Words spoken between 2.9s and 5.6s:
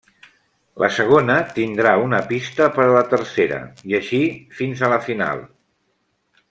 la tercera, i així fins a la final.